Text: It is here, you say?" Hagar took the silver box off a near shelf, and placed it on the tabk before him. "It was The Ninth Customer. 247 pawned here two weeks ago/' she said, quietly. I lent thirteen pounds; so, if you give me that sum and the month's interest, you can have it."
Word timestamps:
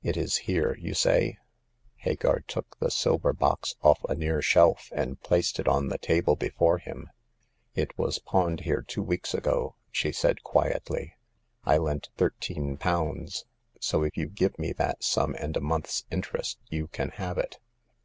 It 0.00 0.16
is 0.16 0.36
here, 0.46 0.76
you 0.78 0.94
say?" 0.94 1.38
Hagar 1.96 2.38
took 2.46 2.78
the 2.78 2.88
silver 2.88 3.32
box 3.32 3.74
off 3.82 3.98
a 4.04 4.14
near 4.14 4.40
shelf, 4.40 4.92
and 4.94 5.20
placed 5.20 5.58
it 5.58 5.66
on 5.66 5.88
the 5.88 5.98
tabk 5.98 6.38
before 6.38 6.78
him. 6.78 7.10
"It 7.74 7.98
was 7.98 8.14
The 8.14 8.20
Ninth 8.20 8.24
Customer. 8.24 8.56
247 8.58 8.58
pawned 8.60 8.60
here 8.60 8.82
two 8.86 9.02
weeks 9.02 9.34
ago/' 9.34 9.74
she 9.90 10.12
said, 10.12 10.44
quietly. 10.44 11.14
I 11.64 11.78
lent 11.78 12.10
thirteen 12.16 12.76
pounds; 12.76 13.44
so, 13.80 14.04
if 14.04 14.16
you 14.16 14.28
give 14.28 14.56
me 14.56 14.72
that 14.74 15.02
sum 15.02 15.34
and 15.36 15.54
the 15.54 15.60
month's 15.60 16.04
interest, 16.12 16.60
you 16.68 16.86
can 16.86 17.08
have 17.08 17.36
it." 17.36 17.58